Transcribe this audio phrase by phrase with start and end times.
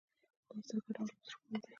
[0.55, 1.67] لوستل ګټور او په زړه پوري دي.